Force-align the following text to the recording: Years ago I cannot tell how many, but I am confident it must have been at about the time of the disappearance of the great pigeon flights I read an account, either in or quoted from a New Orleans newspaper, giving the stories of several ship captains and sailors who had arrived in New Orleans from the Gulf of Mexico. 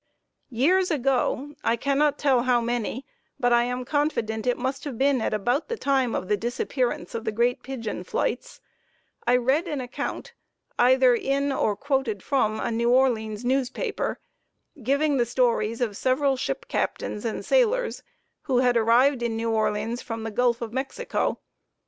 Years 0.49 0.89
ago 0.89 1.53
I 1.63 1.75
cannot 1.75 2.17
tell 2.17 2.41
how 2.41 2.59
many, 2.59 3.05
but 3.39 3.53
I 3.53 3.65
am 3.65 3.85
confident 3.85 4.47
it 4.47 4.57
must 4.57 4.83
have 4.83 4.97
been 4.97 5.21
at 5.21 5.31
about 5.31 5.67
the 5.69 5.77
time 5.77 6.15
of 6.15 6.27
the 6.27 6.35
disappearance 6.35 7.13
of 7.13 7.23
the 7.23 7.31
great 7.31 7.61
pigeon 7.61 8.03
flights 8.03 8.61
I 9.27 9.35
read 9.37 9.67
an 9.67 9.79
account, 9.79 10.33
either 10.79 11.13
in 11.13 11.51
or 11.51 11.75
quoted 11.75 12.23
from 12.23 12.59
a 12.59 12.71
New 12.71 12.89
Orleans 12.89 13.45
newspaper, 13.45 14.17
giving 14.81 15.17
the 15.17 15.25
stories 15.27 15.81
of 15.81 15.95
several 15.95 16.35
ship 16.35 16.67
captains 16.67 17.23
and 17.23 17.45
sailors 17.45 18.01
who 18.41 18.57
had 18.57 18.75
arrived 18.75 19.21
in 19.21 19.35
New 19.35 19.51
Orleans 19.51 20.01
from 20.01 20.23
the 20.23 20.31
Gulf 20.31 20.63
of 20.63 20.73
Mexico. 20.73 21.37